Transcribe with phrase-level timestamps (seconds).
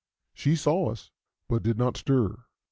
[0.33, 1.11] She saw us,
[1.47, 2.45] but did not stir.